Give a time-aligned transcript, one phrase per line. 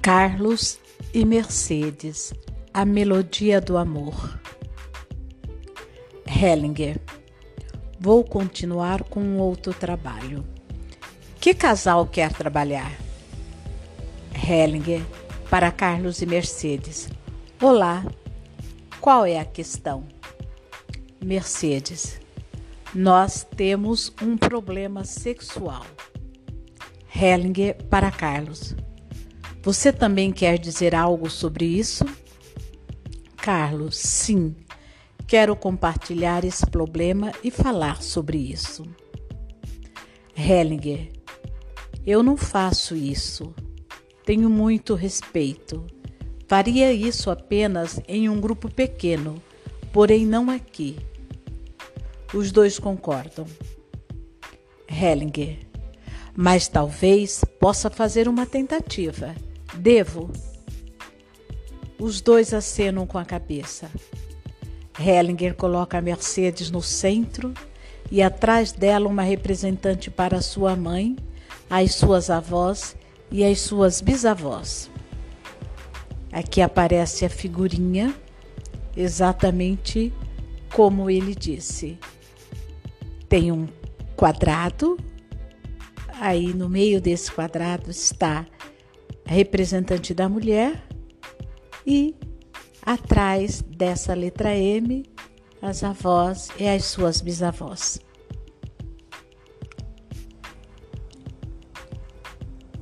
[0.00, 0.78] Carlos
[1.12, 2.32] e Mercedes,
[2.72, 4.40] a melodia do amor.
[6.24, 7.00] Hellinger,
[7.98, 10.46] vou continuar com um outro trabalho.
[11.40, 12.92] Que casal quer trabalhar?
[14.32, 15.02] Hellinger,
[15.50, 17.08] para Carlos e Mercedes.
[17.60, 18.06] Olá,
[19.00, 20.06] qual é a questão?
[21.22, 22.20] Mercedes,
[22.94, 25.84] nós temos um problema sexual.
[27.14, 28.76] Hellinger para Carlos.
[29.62, 32.04] Você também quer dizer algo sobre isso?
[33.36, 34.54] Carlos, sim.
[35.26, 38.84] Quero compartilhar esse problema e falar sobre isso.
[40.34, 41.10] Hellinger,
[42.06, 43.54] eu não faço isso.
[44.24, 45.86] Tenho muito respeito.
[46.46, 49.42] Faria isso apenas em um grupo pequeno,
[49.92, 50.96] porém não aqui.
[52.32, 53.46] Os dois concordam.
[54.88, 55.58] Hellinger,
[56.34, 59.34] mas talvez possa fazer uma tentativa.
[59.78, 60.30] Devo.
[61.98, 63.90] Os dois acenam com a cabeça.
[64.98, 67.54] Hellinger coloca a Mercedes no centro
[68.10, 71.16] e atrás dela uma representante para sua mãe,
[71.70, 72.96] as suas avós
[73.30, 74.90] e as suas bisavós.
[76.32, 78.14] Aqui aparece a figurinha,
[78.96, 80.12] exatamente
[80.72, 81.98] como ele disse.
[83.28, 83.68] Tem um
[84.16, 84.98] quadrado,
[86.20, 88.44] aí no meio desse quadrado está
[89.28, 90.82] representante da mulher
[91.86, 92.14] e
[92.80, 95.04] atrás dessa letra M
[95.60, 98.00] as avós e as suas bisavós.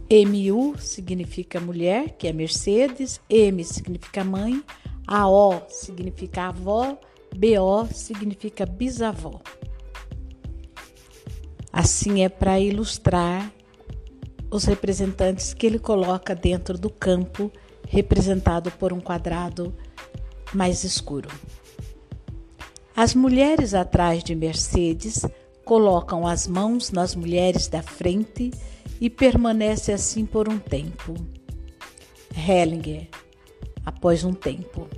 [0.09, 4.63] MU significa mulher, que é Mercedes, M significa mãe,
[5.05, 6.97] AO significa avó,
[7.35, 9.41] BO significa bisavó.
[11.73, 13.53] Assim é para ilustrar
[14.57, 17.53] os representantes que ele coloca dentro do campo,
[17.87, 19.75] representado por um quadrado
[20.53, 21.29] mais escuro.
[22.97, 25.25] As mulheres atrás de Mercedes
[25.65, 28.51] colocam as mãos nas mulheres da frente
[29.01, 31.15] e permanece assim por um tempo.
[32.35, 33.09] Hellinger,
[33.85, 34.89] após um tempo,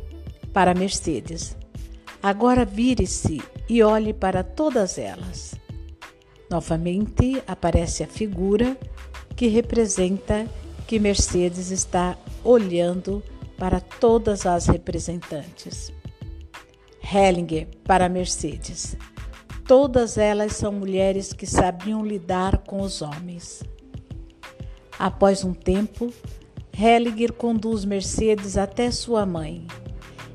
[0.53, 1.57] para Mercedes.
[2.23, 5.55] Agora vire-se e olhe para todas elas.
[6.51, 8.77] Novamente aparece a figura
[9.39, 10.49] que representa
[10.85, 13.23] que Mercedes está olhando
[13.57, 15.93] para todas as representantes.
[17.01, 18.97] Hellinger para Mercedes.
[19.65, 23.63] Todas elas são mulheres que sabiam lidar com os homens.
[24.99, 26.13] Após um tempo,
[26.77, 29.69] Hellinger conduz Mercedes até sua mãe.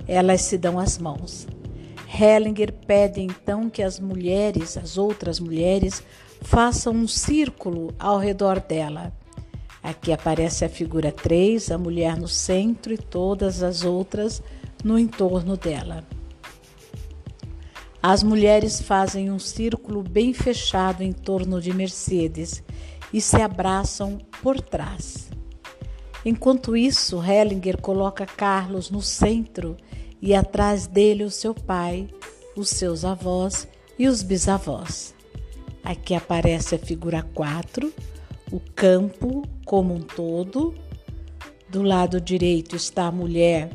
[0.08, 1.46] Elas se dão as mãos.
[2.08, 6.02] Hellinger pede então que as mulheres, as outras mulheres,
[6.44, 9.12] façam um círculo ao redor dela.
[9.82, 14.42] Aqui aparece a figura 3, a mulher no centro e todas as outras
[14.84, 16.06] no entorno dela.
[18.02, 22.62] As mulheres fazem um círculo bem fechado em torno de Mercedes
[23.14, 25.30] e se abraçam por trás.
[26.26, 29.76] Enquanto isso, Hellinger coloca Carlos no centro
[30.22, 32.08] e atrás dele o seu pai,
[32.56, 33.68] os seus avós
[33.98, 35.14] e os bisavós.
[35.84, 37.92] Aqui aparece a figura 4,
[38.52, 40.74] o campo como um todo.
[41.70, 43.70] Do lado direito está a mulher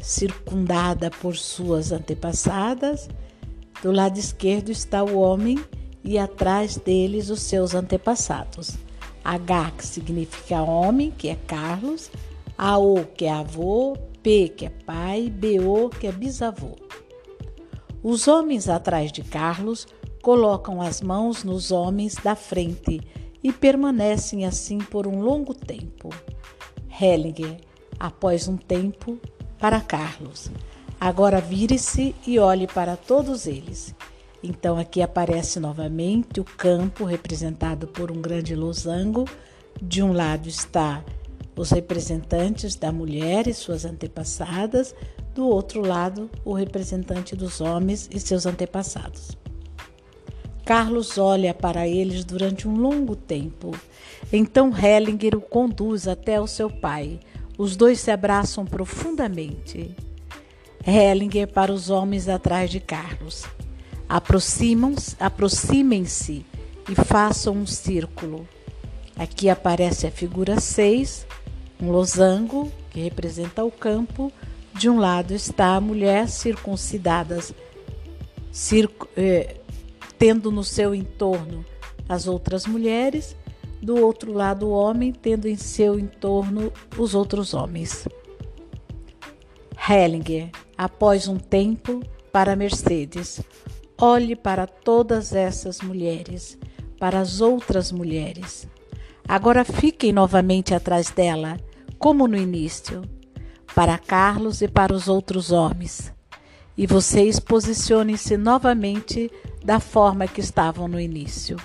[0.00, 3.08] circundada por suas antepassadas.
[3.82, 5.58] Do lado esquerdo está o homem
[6.02, 8.76] e atrás deles os seus antepassados.
[9.22, 12.10] H, que significa homem, que é Carlos,
[12.56, 16.76] AO, que é avô, P, que é pai, BO, que é bisavô.
[18.02, 19.86] Os homens atrás de Carlos
[20.22, 23.00] colocam as mãos nos homens da frente
[23.42, 26.10] e permanecem assim por um longo tempo.
[27.00, 27.58] Hellinger,
[27.98, 29.18] após um tempo,
[29.58, 30.50] para Carlos.
[31.00, 33.94] Agora vire-se e olhe para todos eles.
[34.42, 39.26] Então aqui aparece novamente o campo representado por um grande losango.
[39.80, 41.02] De um lado está
[41.56, 44.94] os representantes da mulher e suas antepassadas,
[45.34, 49.36] do outro lado, o representante dos homens e seus antepassados.
[50.64, 53.74] Carlos olha para eles durante um longo tempo.
[54.32, 57.18] Então Hellinger o conduz até o seu pai.
[57.58, 59.94] Os dois se abraçam profundamente.
[60.86, 63.44] Hellinger para os homens atrás de Carlos.
[64.08, 65.16] Aproximem-se
[66.88, 68.48] e façam um círculo.
[69.16, 71.26] Aqui aparece a figura 6,
[71.80, 74.32] um losango que representa o campo.
[74.74, 77.38] De um lado está a mulher circuncidada,
[78.50, 79.56] circo, eh,
[80.20, 81.64] tendo no seu entorno
[82.06, 83.34] as outras mulheres,
[83.80, 88.06] do outro lado o homem, tendo em seu entorno os outros homens.
[89.88, 93.40] Hellinger, após um tempo, para Mercedes.
[93.98, 96.58] Olhe para todas essas mulheres,
[96.98, 98.68] para as outras mulheres.
[99.26, 101.56] Agora fiquem novamente atrás dela,
[101.98, 103.00] como no início,
[103.74, 106.12] para Carlos e para os outros homens.
[106.76, 109.30] E vocês posicionem-se novamente
[109.70, 111.56] da forma que estavam no início.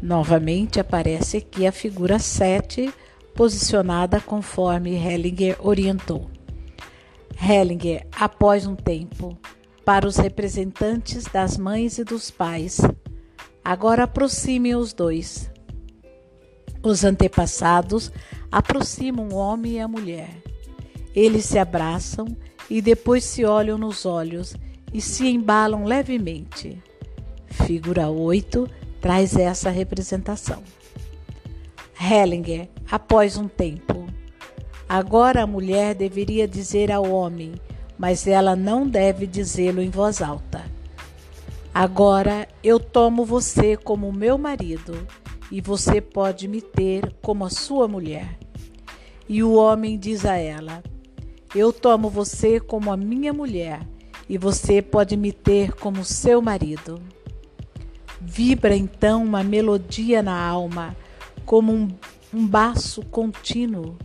[0.00, 2.90] Novamente aparece aqui a figura 7,
[3.34, 6.30] posicionada conforme Hellinger orientou.
[7.38, 9.36] Hellinger, após um tempo,
[9.84, 12.80] para os representantes das mães e dos pais.
[13.62, 15.50] Agora aproximem os dois.
[16.82, 18.10] Os antepassados
[18.50, 20.42] aproximam o homem e a mulher.
[21.14, 22.26] Eles se abraçam
[22.70, 24.56] e depois se olham nos olhos
[24.90, 26.82] e se embalam levemente.
[27.62, 28.68] Figura 8
[29.00, 30.62] traz essa representação.
[31.98, 34.06] Hellinger, após um tempo.
[34.88, 37.54] Agora a mulher deveria dizer ao homem
[37.98, 40.64] mas ela não deve dizê-lo em voz alta.
[41.72, 45.06] Agora eu tomo você como meu marido
[45.50, 48.38] e você pode me ter como a sua mulher.
[49.28, 50.82] E o homem diz a ela:
[51.54, 53.86] Eu tomo você como a minha mulher
[54.28, 57.00] e você pode me ter como seu marido.
[58.26, 60.96] Vibra então uma melodia na alma,
[61.44, 61.88] como um,
[62.32, 63.96] um baço contínuo.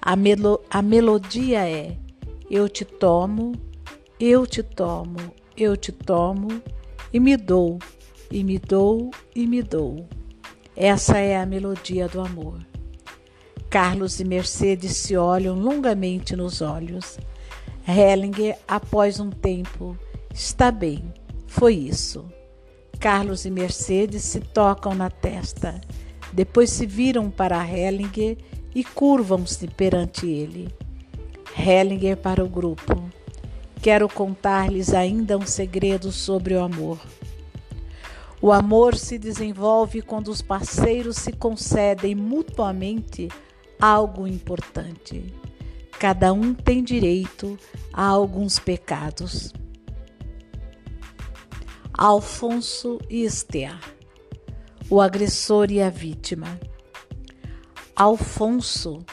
[0.00, 1.96] A, melo, a melodia é:
[2.48, 3.52] eu te tomo,
[4.20, 5.18] eu te tomo,
[5.56, 6.62] eu te tomo
[7.12, 7.80] e me dou,
[8.30, 10.08] e me dou, e me dou.
[10.76, 12.64] Essa é a melodia do amor.
[13.68, 17.18] Carlos e Mercedes se olham longamente nos olhos.
[17.86, 19.98] Hellinger, após um tempo,
[20.32, 21.12] está bem,
[21.46, 22.24] foi isso.
[23.00, 25.80] Carlos e Mercedes se tocam na testa,
[26.34, 28.36] depois se viram para Hellinger
[28.74, 30.68] e curvam-se perante ele.
[31.58, 33.02] Hellinger para o grupo.
[33.80, 37.00] Quero contar-lhes ainda um segredo sobre o amor.
[38.42, 43.28] O amor se desenvolve quando os parceiros se concedem mutuamente
[43.80, 45.34] algo importante.
[45.98, 47.58] Cada um tem direito
[47.94, 49.54] a alguns pecados.
[52.02, 53.78] Alfonso Esther,
[54.88, 56.58] o agressor e a vítima.
[57.94, 59.04] Alfonso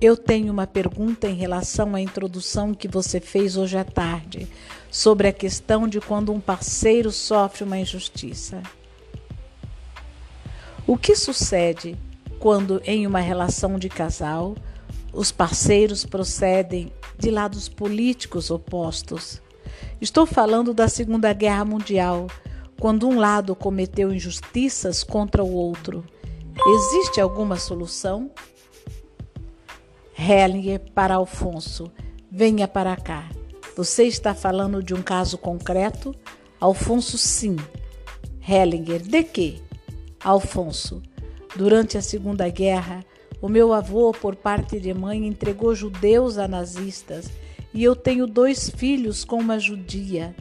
[0.00, 4.48] eu tenho uma pergunta em relação à introdução que você fez hoje à tarde,
[4.90, 8.62] sobre a questão de quando um parceiro sofre uma injustiça.
[10.86, 11.98] O que sucede
[12.38, 14.54] quando, em uma relação de casal,
[15.12, 19.43] os parceiros procedem de lados políticos opostos?
[20.00, 22.26] Estou falando da Segunda Guerra Mundial,
[22.78, 26.04] quando um lado cometeu injustiças contra o outro.
[26.66, 28.30] Existe alguma solução?
[30.16, 31.90] Hellinger para Alfonso:
[32.30, 33.28] Venha para cá.
[33.76, 36.14] Você está falando de um caso concreto?
[36.60, 37.56] Alfonso, sim.
[38.46, 39.60] Hellinger: De quê?
[40.22, 41.02] Alfonso:
[41.56, 43.04] Durante a Segunda Guerra,
[43.40, 47.30] o meu avô, por parte de mãe, entregou judeus a nazistas
[47.74, 50.34] e eu tenho dois filhos com uma judia.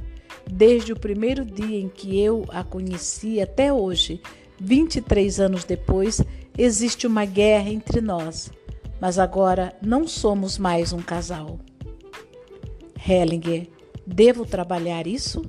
[0.49, 4.21] Desde o primeiro dia em que eu a conheci até hoje,
[4.59, 6.21] 23 anos depois,
[6.57, 8.51] existe uma guerra entre nós
[9.03, 11.59] mas agora não somos mais um casal.
[13.05, 13.67] Hellinger,
[14.07, 15.41] devo trabalhar isso?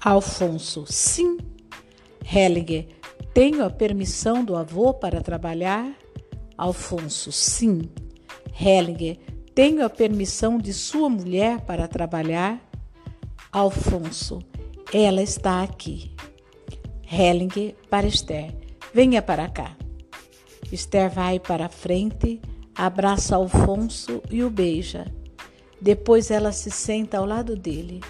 [0.00, 1.36] Alfonso, sim.
[2.24, 2.86] Hellinger,
[3.34, 5.94] tenho a permissão do avô para trabalhar?
[6.56, 7.82] Alfonso, sim.
[8.52, 9.18] Hellinger,
[9.54, 12.60] tenho a permissão de sua mulher para trabalhar?
[13.50, 14.38] Alfonso,
[14.92, 16.12] ela está aqui.
[17.10, 18.54] Hellinger para Esther,
[18.94, 19.76] venha para cá.
[20.70, 22.40] Esther vai para a frente,
[22.74, 25.12] abraça Alfonso e o beija.
[25.80, 28.00] Depois ela se senta ao lado dele.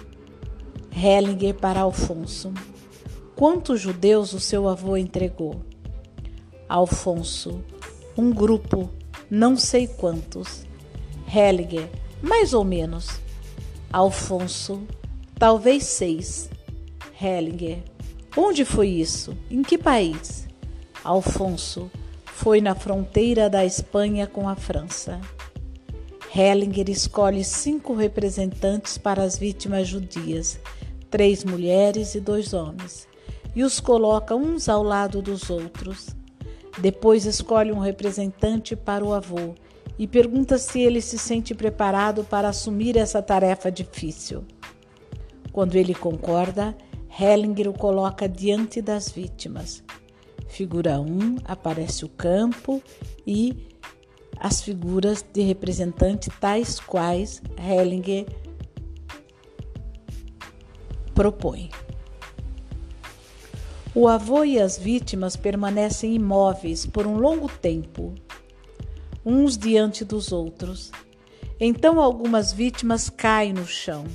[0.95, 2.53] Hellinger para Alfonso.
[3.35, 5.61] Quantos judeus o seu avô entregou?
[6.69, 7.63] Alfonso.
[8.17, 8.89] Um grupo,
[9.29, 10.65] não sei quantos.
[11.27, 11.89] Hellinger.
[12.21, 13.19] Mais ou menos.
[13.91, 14.83] Alfonso.
[15.37, 16.49] Talvez seis.
[17.21, 17.83] Hellinger.
[18.35, 19.37] Onde foi isso?
[19.49, 20.47] Em que país?
[21.03, 21.91] Alfonso
[22.25, 25.21] foi na fronteira da Espanha com a França.
[26.35, 30.59] Hellinger escolhe cinco representantes para as vítimas judias,
[31.11, 33.07] três mulheres e dois homens,
[33.55, 36.07] e os coloca uns ao lado dos outros.
[36.79, 39.53] Depois escolhe um representante para o avô
[39.97, 44.43] e pergunta se ele se sente preparado para assumir essa tarefa difícil.
[45.51, 46.75] Quando ele concorda,
[47.19, 49.83] Hellinger o coloca diante das vítimas.
[50.47, 52.81] Figura 1 aparece o campo
[53.25, 53.67] e
[54.39, 58.25] as figuras de representante tais quais Hellinger
[61.13, 61.69] propõe.
[63.95, 68.11] O avô e as vítimas permanecem imóveis por um longo tempo,
[69.23, 70.91] uns diante dos outros.
[71.59, 74.05] Então algumas vítimas caem no chão.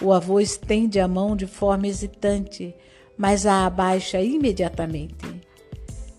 [0.00, 2.72] O avô estende a mão de forma hesitante,
[3.18, 5.42] mas a abaixa imediatamente.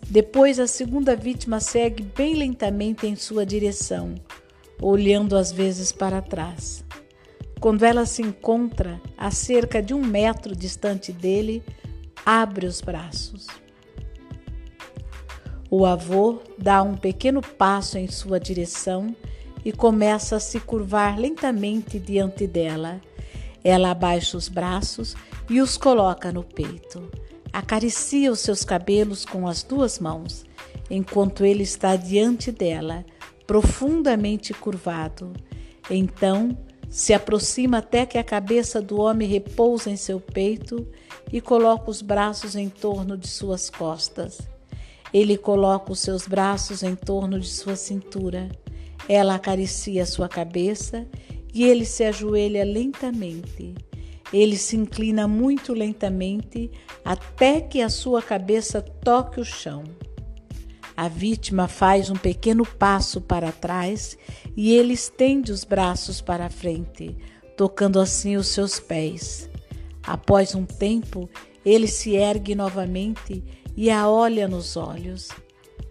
[0.09, 4.13] Depois, a segunda vítima segue bem lentamente em sua direção,
[4.81, 6.83] olhando às vezes para trás.
[7.61, 11.63] Quando ela se encontra a cerca de um metro distante dele,
[12.25, 13.47] abre os braços.
[15.69, 19.15] O avô dá um pequeno passo em sua direção
[19.65, 23.01] e começa a se curvar lentamente diante dela.
[23.63, 25.15] Ela abaixa os braços
[25.49, 27.09] e os coloca no peito.
[27.51, 30.45] Acaricia os seus cabelos com as duas mãos,
[30.89, 33.05] enquanto ele está diante dela,
[33.47, 35.33] profundamente curvado.
[35.89, 36.57] Então,
[36.93, 40.87] se aproxima até que a cabeça do homem repousa em seu peito
[41.31, 44.37] e coloca os braços em torno de suas costas.
[45.11, 48.47] Ele coloca os seus braços em torno de sua cintura.
[49.09, 51.07] Ela acaricia sua cabeça
[51.51, 53.73] e ele se ajoelha lentamente.
[54.31, 56.69] Ele se inclina muito lentamente
[57.03, 59.83] até que a sua cabeça toque o chão.
[60.95, 64.17] A vítima faz um pequeno passo para trás
[64.55, 67.17] e ele estende os braços para frente,
[67.57, 69.49] tocando assim os seus pés.
[70.03, 71.29] Após um tempo,
[71.65, 73.43] ele se ergue novamente
[73.75, 75.29] e a olha nos olhos.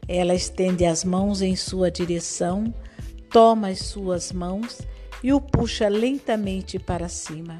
[0.06, 2.72] Ela estende as mãos em sua direção,
[3.30, 4.82] toma as suas mãos
[5.22, 7.58] e o puxa lentamente para cima.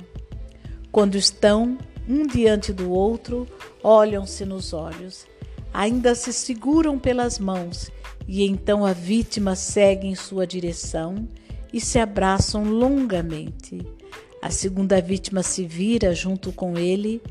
[0.91, 3.47] Quando estão um diante do outro,
[3.83, 5.27] olham-se nos olhos,
[5.73, 7.91] ainda se seguram pelas mãos
[8.27, 11.29] e então a vítima segue em sua direção
[11.73, 13.81] e se abraçam longamente.
[14.41, 17.23] A segunda vítima se vira junto com ele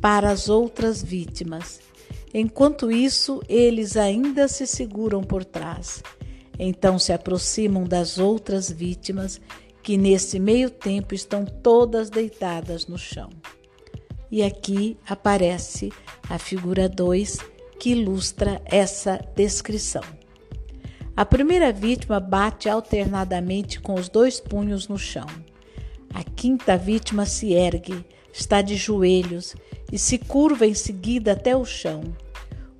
[0.00, 1.80] para as outras vítimas.
[2.32, 6.02] Enquanto isso, eles ainda se seguram por trás.
[6.58, 9.40] Então se aproximam das outras vítimas
[9.82, 13.30] que nesse meio tempo estão todas deitadas no chão.
[14.30, 15.92] E aqui aparece
[16.28, 17.53] a figura 2
[17.84, 20.00] que ilustra essa descrição.
[21.14, 25.26] A primeira vítima bate alternadamente com os dois punhos no chão.
[26.14, 29.54] A quinta vítima se ergue, está de joelhos
[29.92, 32.04] e se curva em seguida até o chão.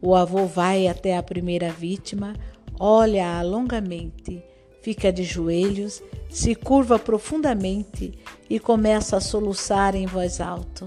[0.01, 2.33] O avô vai até a primeira vítima,
[2.81, 4.43] olha-a longamente
[4.85, 8.13] fica de joelhos, se curva profundamente
[8.51, 10.87] e começa a soluçar em voz alta.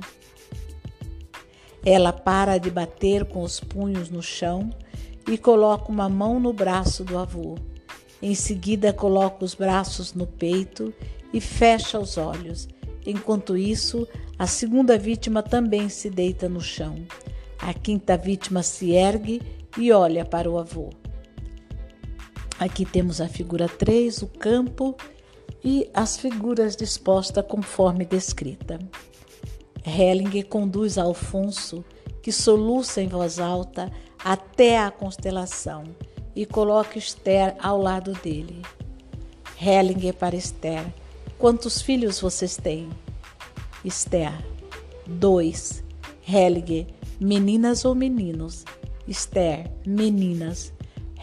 [1.89, 4.71] Ela para de bater com os punhos no chão
[5.25, 7.55] e coloca uma mão no braço do avô.
[8.21, 10.93] Em seguida, coloca os braços no peito
[11.31, 12.67] e fecha os olhos.
[13.05, 14.05] Enquanto isso,
[14.37, 17.07] a segunda vítima também se deita no chão.
[17.57, 19.41] A quinta vítima se ergue
[19.77, 20.89] e olha para o avô.
[22.59, 24.93] Aqui temos a figura 3, o campo
[25.63, 28.77] e as figuras dispostas conforme descrita.
[29.87, 31.83] Hellinger conduz Alfonso,
[32.21, 33.89] que soluça em voz alta,
[34.23, 35.85] até a constelação
[36.35, 38.61] e coloca Esther ao lado dele.
[39.59, 40.85] Hellinger para Esther:
[41.39, 42.89] Quantos filhos vocês têm?
[43.83, 44.33] Esther:
[45.07, 45.83] Dois.
[46.27, 46.87] Hellinger:
[47.19, 48.65] Meninas ou meninos?
[49.07, 50.73] Esther: Meninas.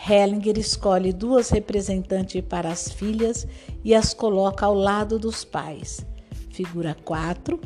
[0.09, 3.47] Hellinger escolhe duas representantes para as filhas
[3.85, 6.05] e as coloca ao lado dos pais.
[6.51, 7.61] Figura 4.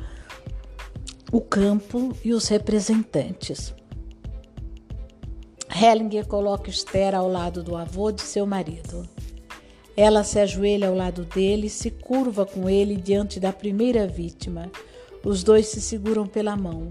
[1.31, 3.75] O campo e os representantes.
[5.71, 9.07] Hellinger coloca Esther ao lado do avô de seu marido.
[9.95, 14.71] Ela se ajoelha ao lado dele e se curva com ele diante da primeira vítima.
[15.23, 16.89] Os dois se seguram pela mão.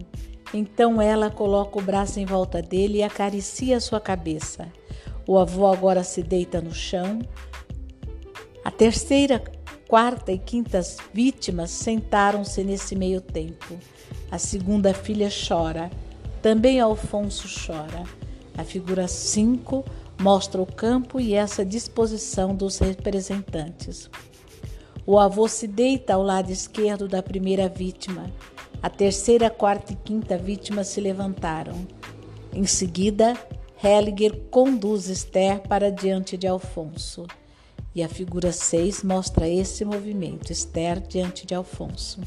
[0.54, 4.72] Então ela coloca o braço em volta dele e acaricia sua cabeça.
[5.26, 7.20] O avô agora se deita no chão.
[8.64, 9.42] A terceira,
[9.88, 10.82] quarta e quinta
[11.14, 13.80] vítimas sentaram-se nesse meio tempo.
[14.30, 15.90] A segunda filha chora.
[16.42, 18.04] Também Alfonso chora.
[18.58, 19.86] A figura 5
[20.20, 24.10] mostra o campo e essa disposição dos representantes.
[25.06, 28.30] O avô se deita ao lado esquerdo da primeira vítima.
[28.82, 31.88] A terceira, quarta e quinta vítima se levantaram.
[32.54, 33.36] Em seguida,
[33.82, 37.26] Hellinger conduz Esther para diante de Alfonso.
[37.98, 42.22] E a figura 6 mostra esse movimento, Esther diante de Alfonso.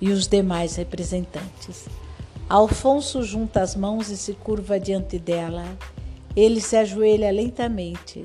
[0.00, 1.86] e os demais representantes.
[2.48, 5.66] Alfonso junta as mãos e se curva diante dela.
[6.34, 8.24] Ele se ajoelha lentamente,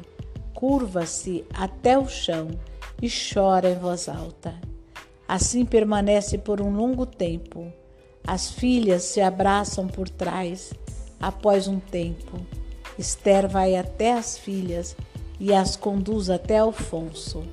[0.54, 2.52] curva-se até o chão
[3.02, 4.56] e chora em voz alta.
[5.28, 7.70] Assim permanece por um longo tempo.
[8.26, 10.74] As filhas se abraçam por trás.
[11.20, 12.40] Após um tempo,
[12.98, 14.96] Esther vai até as filhas
[15.42, 17.44] e as conduz até Alfonso.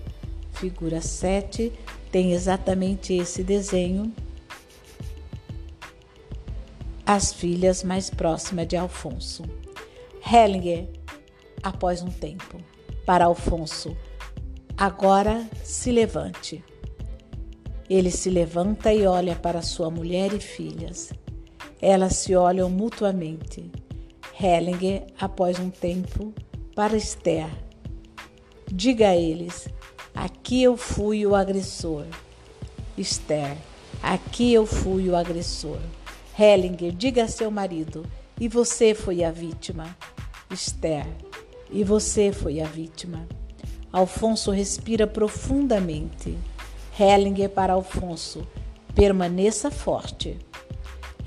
[0.52, 1.72] Figura 7
[2.12, 4.12] tem exatamente esse desenho.
[7.06, 9.42] As filhas mais próximas de Alfonso.
[10.30, 10.86] Hellinger,
[11.62, 12.60] após um tempo,
[13.06, 13.96] para Alfonso,
[14.76, 16.62] agora se levante.
[17.88, 21.10] Ele se levanta e olha para sua mulher e filhas.
[21.80, 23.72] Elas se olham mutuamente.
[24.38, 26.34] Hellinger, após um tempo,
[26.74, 27.48] para Esther.
[28.70, 29.66] Diga a eles:
[30.14, 32.04] aqui eu fui o agressor.
[32.98, 33.56] Esther,
[34.02, 35.78] aqui eu fui o agressor.
[36.38, 38.04] Hellinger, diga a seu marido:
[38.38, 39.96] e você foi a vítima.
[40.50, 41.06] Esther,
[41.70, 43.26] e você foi a vítima.
[43.90, 46.36] Alfonso respira profundamente.
[47.00, 48.46] Hellinger para Alfonso:
[48.94, 50.38] permaneça forte.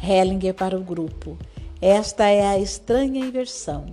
[0.02, 1.40] Hellinger para o grupo:
[1.82, 3.88] esta é a estranha inversão.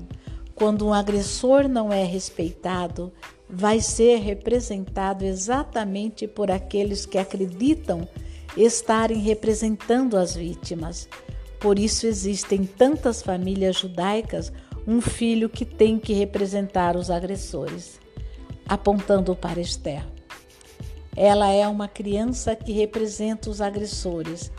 [0.55, 3.13] Quando um agressor não é respeitado,
[3.49, 8.07] vai ser representado exatamente por aqueles que acreditam
[8.57, 11.09] estarem representando as vítimas.
[11.59, 14.53] Por isso existem tantas famílias judaicas
[14.87, 18.01] um filho que tem que representar os agressores,
[18.67, 20.03] apontando para Esther.
[21.15, 24.51] Ela é uma criança que representa os agressores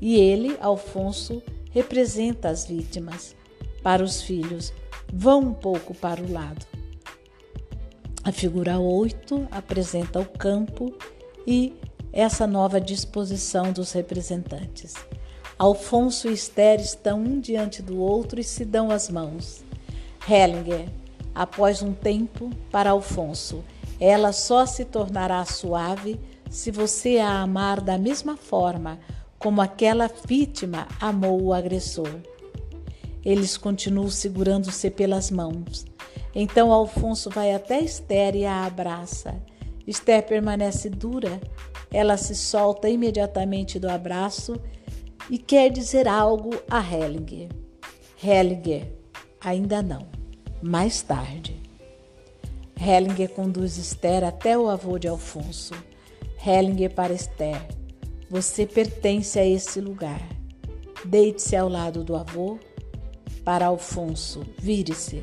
[0.00, 3.34] e ele, Alfonso, representa as vítimas.
[3.82, 4.72] Para os filhos,
[5.10, 6.66] vão um pouco para o lado.
[8.22, 10.94] A figura 8 apresenta o campo
[11.46, 11.72] e
[12.12, 14.94] essa nova disposição dos representantes.
[15.58, 19.64] Alfonso e Esther estão um diante do outro e se dão as mãos.
[20.28, 20.86] Hellinger,
[21.34, 23.64] após um tempo, para Alfonso,
[23.98, 28.98] ela só se tornará suave se você a amar da mesma forma
[29.38, 32.20] como aquela vítima amou o agressor.
[33.24, 35.86] Eles continuam segurando-se pelas mãos.
[36.34, 39.34] Então Alfonso vai até Esther e a abraça.
[39.86, 41.40] Esther permanece dura.
[41.90, 44.60] Ela se solta imediatamente do abraço
[45.28, 47.48] e quer dizer algo a Hellinger.
[48.22, 48.92] Hellinger,
[49.40, 50.06] ainda não.
[50.62, 51.60] Mais tarde.
[52.80, 55.74] Hellinger conduz Esther até o avô de Alfonso.
[56.44, 57.60] Hellinger para Esther:
[58.30, 60.22] Você pertence a esse lugar.
[61.04, 62.58] Deite-se ao lado do avô.
[63.44, 65.22] Para Alfonso, vire-se.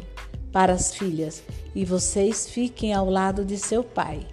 [0.58, 1.43] Para as filhas,
[1.76, 4.26] e vocês fiquem ao lado de seu pai.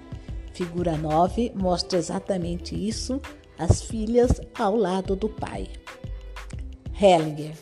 [0.55, 3.21] Figura 9 mostra exatamente isso:
[3.59, 5.69] as filhas ao lado do pai.
[6.99, 7.53] Hellinger,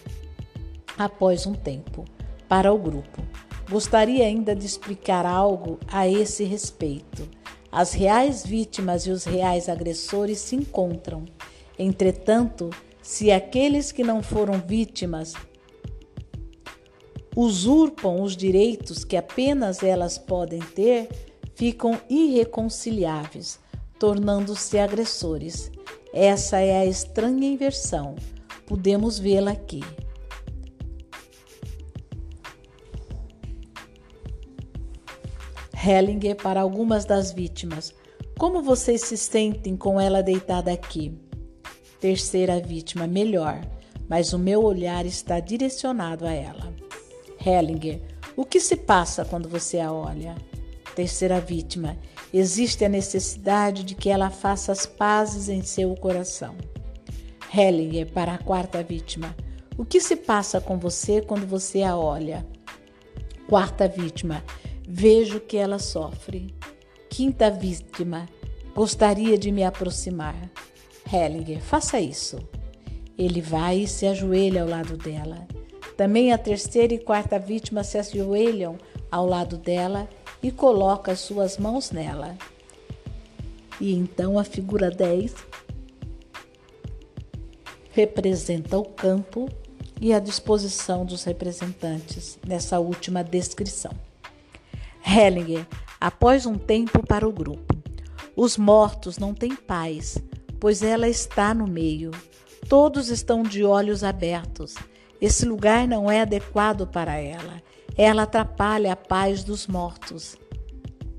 [0.96, 2.04] após um tempo,
[2.48, 3.20] para o grupo.
[3.68, 7.28] Gostaria ainda de explicar algo a esse respeito.
[7.72, 11.24] As reais vítimas e os reais agressores se encontram.
[11.76, 12.70] Entretanto,
[13.02, 15.34] se aqueles que não foram vítimas
[17.34, 21.08] usurpam os direitos que apenas elas podem ter,
[21.54, 23.58] ficam irreconciliáveis,
[23.98, 25.70] tornando-se agressores.
[26.12, 28.16] Essa é a estranha inversão.
[28.66, 29.80] Podemos vê-la aqui.
[35.84, 37.92] Hellinger para algumas das vítimas.
[38.38, 41.12] Como vocês se sentem com ela deitada aqui?
[42.00, 43.60] Terceira vítima, melhor,
[44.08, 46.71] mas o meu olhar está direcionado a ela.
[47.44, 48.00] Hellinger,
[48.36, 50.34] o que se passa quando você a olha?
[50.94, 51.96] Terceira vítima,
[52.32, 56.54] existe a necessidade de que ela faça as pazes em seu coração.
[57.54, 59.34] Hellinger para a quarta vítima,
[59.76, 62.46] o que se passa com você quando você a olha?
[63.48, 64.42] Quarta vítima,
[64.94, 66.54] Vejo que ela sofre.
[67.08, 68.28] Quinta vítima.
[68.74, 70.36] Gostaria de me aproximar.
[71.10, 72.38] Hellinger, faça isso.
[73.16, 75.46] Ele vai e se ajoelha ao lado dela.
[76.02, 78.76] Também a terceira e quarta vítima se ajoelham
[79.08, 80.08] ao lado dela
[80.42, 82.36] e coloca as suas mãos nela.
[83.80, 85.32] E então a figura 10
[87.92, 89.48] representa o campo
[90.00, 93.92] e a disposição dos representantes nessa última descrição.
[95.06, 95.64] Hellinger,
[96.00, 97.76] após um tempo para o grupo.
[98.34, 100.18] Os mortos não têm paz,
[100.58, 102.10] pois ela está no meio.
[102.68, 104.74] Todos estão de olhos abertos.
[105.22, 107.62] Esse lugar não é adequado para ela.
[107.96, 110.36] Ela atrapalha a paz dos mortos.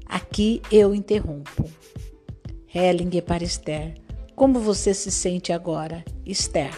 [0.05, 1.71] Aqui eu interrompo.
[2.75, 3.93] Hellinger para Esther.
[4.35, 6.77] Como você se sente agora, Esther?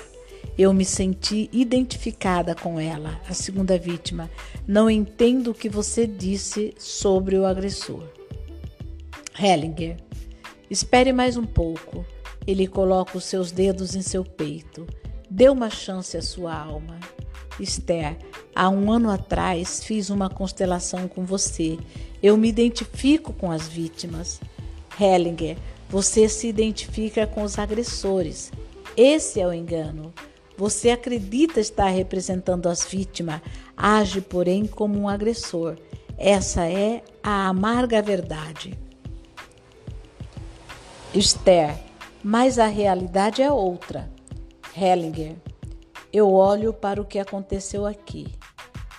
[0.55, 4.29] Eu me senti identificada com ela, a segunda vítima.
[4.67, 8.03] Não entendo o que você disse sobre o agressor.
[9.37, 9.97] Hellinger,
[10.69, 12.05] espere mais um pouco.
[12.45, 14.85] Ele coloca os seus dedos em seu peito.
[15.35, 16.97] Dê uma chance à sua alma.
[17.59, 18.17] Esther,
[18.55, 21.77] há um ano atrás fiz uma constelação com você.
[22.23, 24.39] Eu me identifico com as vítimas.
[24.97, 25.57] Hellinger,
[25.89, 28.49] você se identifica com os agressores.
[28.95, 30.13] Esse é o engano.
[30.55, 33.41] Você acredita estar representando as vítimas,
[33.75, 35.75] age, porém, como um agressor.
[36.17, 38.79] Essa é a amarga verdade.
[41.13, 41.75] Esther,
[42.23, 44.14] mas a realidade é outra.
[44.77, 45.37] Hellinger,
[46.11, 48.27] eu olho para o que aconteceu aqui.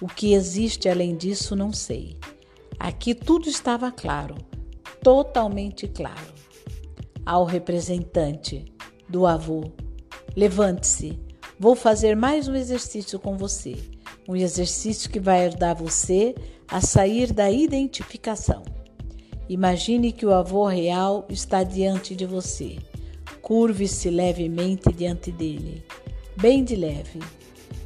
[0.01, 2.17] O que existe além disso, não sei.
[2.79, 4.37] Aqui tudo estava claro,
[5.03, 6.35] totalmente claro.
[7.25, 8.65] Ao representante
[9.07, 9.65] do avô,
[10.35, 11.19] levante-se,
[11.61, 13.77] vou fazer mais um exercício com você.
[14.27, 16.35] Um exercício que vai ajudar você
[16.69, 18.63] a sair da identificação.
[19.49, 22.79] Imagine que o avô real está diante de você.
[23.47, 25.85] Curve-se levemente diante dele,
[26.37, 27.21] bem de leve.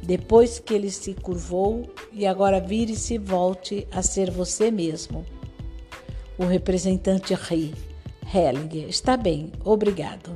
[0.01, 5.23] Depois que ele se curvou, e agora vire-se e volte a ser você mesmo.
[6.35, 7.75] O representante ri.
[8.33, 10.33] Hellinger, está bem, obrigado.